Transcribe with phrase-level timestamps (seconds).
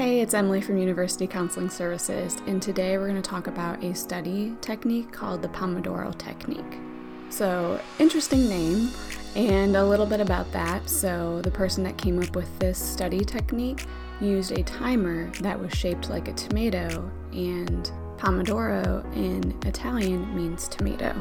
[0.00, 3.94] Hey, it's Emily from University Counseling Services, and today we're going to talk about a
[3.94, 6.78] study technique called the Pomodoro Technique.
[7.28, 8.92] So, interesting name,
[9.36, 10.88] and a little bit about that.
[10.88, 13.84] So, the person that came up with this study technique
[14.22, 21.14] used a timer that was shaped like a tomato, and Pomodoro in Italian means tomato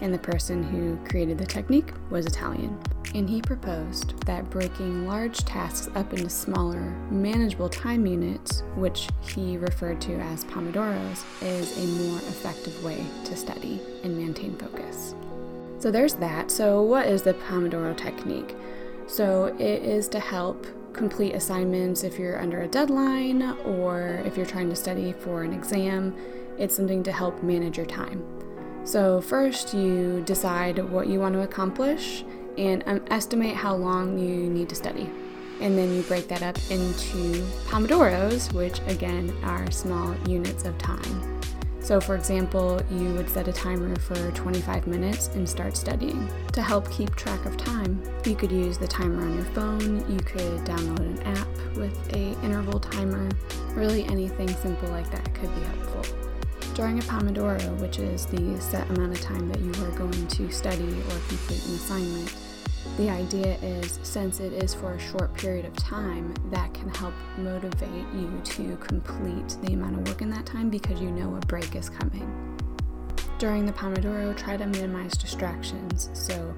[0.00, 2.78] and the person who created the technique was Italian.
[3.14, 9.56] And he proposed that breaking large tasks up into smaller, manageable time units, which he
[9.56, 15.14] referred to as Pomodoros, is a more effective way to study and maintain focus.
[15.78, 16.50] So there's that.
[16.50, 18.56] So, what is the Pomodoro technique?
[19.06, 24.46] So, it is to help complete assignments if you're under a deadline or if you're
[24.46, 26.16] trying to study for an exam.
[26.58, 28.35] It's something to help manage your time.
[28.86, 32.24] So, first, you decide what you want to accomplish
[32.56, 35.10] and um, estimate how long you need to study.
[35.60, 41.40] And then you break that up into Pomodoros, which again are small units of time.
[41.80, 46.28] So, for example, you would set a timer for 25 minutes and start studying.
[46.52, 50.20] To help keep track of time, you could use the timer on your phone, you
[50.20, 53.28] could download an app with a interval timer.
[53.74, 56.15] Really anything simple like that could be helpful.
[56.76, 60.50] During a Pomodoro, which is the set amount of time that you are going to
[60.50, 62.36] study or complete an assignment,
[62.98, 67.14] the idea is since it is for a short period of time, that can help
[67.38, 71.40] motivate you to complete the amount of work in that time because you know a
[71.46, 72.30] break is coming.
[73.38, 76.10] During the Pomodoro, try to minimize distractions.
[76.12, 76.54] So,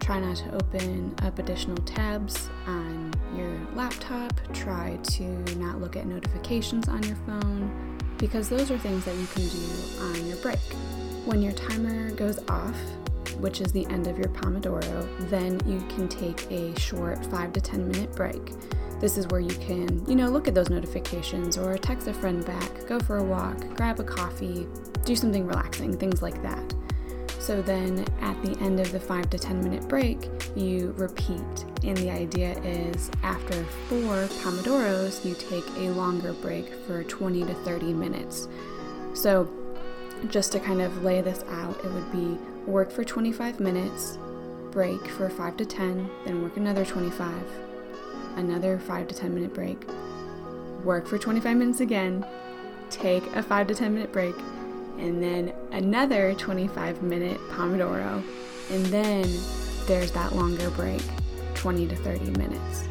[0.00, 5.22] try not to open up additional tabs on your laptop, try to
[5.58, 7.89] not look at notifications on your phone
[8.20, 10.58] because those are things that you can do on your break.
[11.24, 12.76] When your timer goes off,
[13.38, 17.60] which is the end of your Pomodoro, then you can take a short 5 to
[17.60, 18.52] 10 minute break.
[19.00, 22.44] This is where you can, you know, look at those notifications or text a friend
[22.44, 24.66] back, go for a walk, grab a coffee,
[25.04, 26.74] do something relaxing, things like that.
[27.40, 31.64] So then at the end of the 5 to 10 minute break, you repeat.
[31.82, 37.54] And the idea is after four Pomodoros, you take a longer break for 20 to
[37.54, 38.46] 30 minutes.
[39.14, 39.48] So
[40.28, 44.18] just to kind of lay this out, it would be work for 25 minutes,
[44.70, 47.32] break for 5 to 10, then work another 25,
[48.36, 49.82] another 5 to 10 minute break,
[50.84, 52.24] work for 25 minutes again,
[52.90, 54.34] take a 5 to 10 minute break,
[55.00, 58.22] and then another 25 minute Pomodoro,
[58.70, 59.22] and then
[59.86, 61.02] there's that longer break,
[61.54, 62.88] 20 to 30 minutes.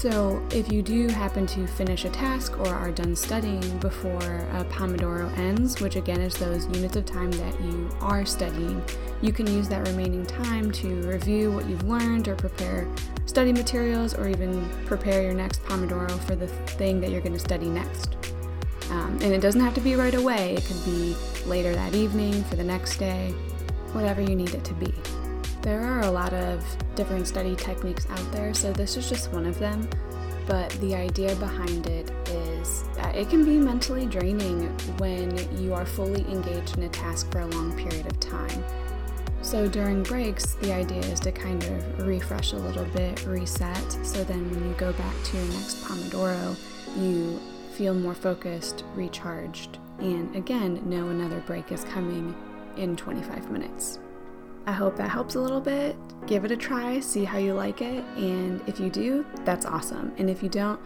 [0.00, 4.64] So, if you do happen to finish a task or are done studying before a
[4.70, 8.82] Pomodoro ends, which again is those units of time that you are studying,
[9.20, 12.88] you can use that remaining time to review what you've learned or prepare
[13.26, 17.38] study materials or even prepare your next Pomodoro for the thing that you're going to
[17.38, 18.16] study next.
[18.90, 21.14] Um, and it doesn't have to be right away, it could be
[21.46, 23.30] later that evening for the next day,
[23.92, 24.92] whatever you need it to be.
[25.62, 26.64] There are a lot of
[26.94, 29.88] different study techniques out there, so this is just one of them.
[30.46, 34.66] But the idea behind it is that it can be mentally draining
[34.98, 38.64] when you are fully engaged in a task for a long period of time.
[39.42, 44.22] So during breaks, the idea is to kind of refresh a little bit, reset, so
[44.24, 46.56] then when you go back to your next Pomodoro,
[46.96, 47.40] you
[47.72, 52.34] feel more focused, recharged, and again, know another break is coming
[52.76, 53.98] in 25 minutes.
[54.66, 55.96] I hope that helps a little bit.
[56.26, 60.12] Give it a try, see how you like it, and if you do, that's awesome.
[60.18, 60.80] And if you don't,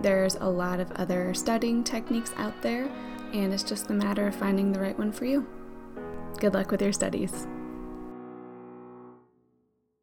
[0.00, 2.90] there's a lot of other studying techniques out there,
[3.32, 5.46] and it's just a matter of finding the right one for you.
[6.38, 7.46] Good luck with your studies.